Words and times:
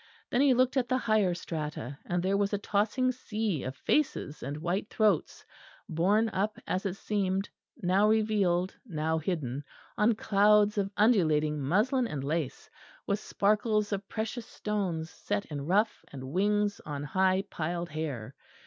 Then 0.31 0.41
he 0.41 0.55
looked 0.55 0.77
at 0.77 0.89
the 0.89 0.97
higher 0.97 1.35
strata, 1.35 1.99
and 2.07 2.23
there 2.23 2.35
was 2.35 2.53
a 2.53 2.57
tossing 2.57 3.11
sea 3.11 3.61
of 3.61 3.75
faces 3.75 4.41
and 4.41 4.57
white 4.57 4.89
throats, 4.89 5.45
borne 5.87 6.27
up 6.29 6.57
as 6.65 6.87
it 6.87 6.95
seemed 6.95 7.47
now 7.83 8.07
revealed, 8.09 8.73
now 8.83 9.19
hidden 9.19 9.63
on 9.99 10.15
clouds 10.15 10.79
of 10.79 10.89
undulating 10.97 11.61
muslin 11.61 12.07
and 12.07 12.23
lace, 12.23 12.67
with 13.05 13.19
sparkles 13.19 13.91
of 13.91 14.09
precious 14.09 14.47
stones 14.47 15.11
set 15.11 15.45
in 15.45 15.67
ruff 15.67 16.03
and 16.11 16.23
wings 16.31 16.81
and 16.83 16.95
on 16.95 17.03
high 17.03 17.43
piled 17.51 17.89
hair. 17.89 18.33